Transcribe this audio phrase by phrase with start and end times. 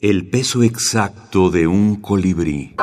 [0.00, 2.76] El peso exacto de un colibrí.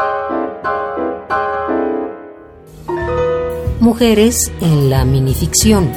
[3.79, 5.89] Mujeres en la minificción.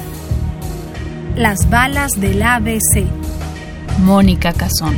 [1.34, 3.04] Las balas del ABC.
[3.98, 4.96] Mónica Cazón.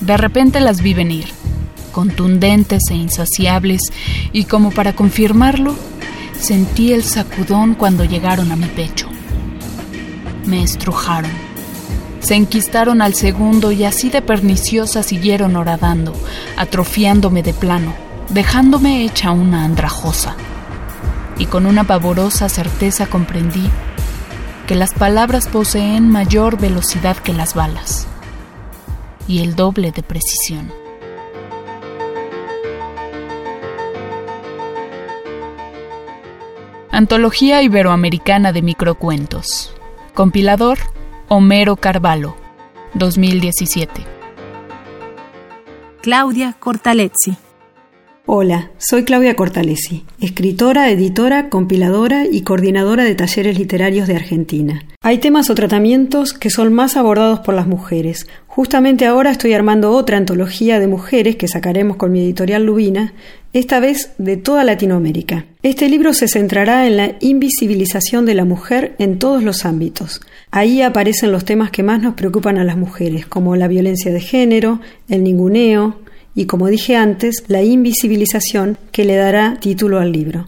[0.00, 1.28] De repente las vi venir,
[1.92, 3.80] contundentes e insaciables,
[4.34, 5.74] y como para confirmarlo,
[6.38, 9.08] sentí el sacudón cuando llegaron a mi pecho.
[10.44, 11.47] Me estrujaron.
[12.20, 16.12] Se enquistaron al segundo y así de perniciosa siguieron horadando,
[16.56, 17.94] atrofiándome de plano,
[18.28, 20.34] dejándome hecha una andrajosa.
[21.38, 23.70] Y con una pavorosa certeza comprendí
[24.66, 28.06] que las palabras poseen mayor velocidad que las balas
[29.26, 30.72] y el doble de precisión.
[36.90, 39.72] Antología Iberoamericana de Microcuentos.
[40.14, 40.78] Compilador
[41.30, 42.34] Homero Carvalho,
[42.94, 44.06] 2017.
[46.00, 47.36] Claudia Cortalezzi.
[48.30, 54.84] Hola, soy Claudia Cortalesi, escritora, editora, compiladora y coordinadora de talleres literarios de Argentina.
[55.00, 58.26] Hay temas o tratamientos que son más abordados por las mujeres.
[58.46, 63.14] Justamente ahora estoy armando otra antología de mujeres que sacaremos con mi editorial Lubina,
[63.54, 65.46] esta vez de toda Latinoamérica.
[65.62, 70.20] Este libro se centrará en la invisibilización de la mujer en todos los ámbitos.
[70.50, 74.20] Ahí aparecen los temas que más nos preocupan a las mujeres, como la violencia de
[74.20, 75.96] género, el ninguneo,
[76.38, 80.46] y, como dije antes, la invisibilización que le dará título al libro.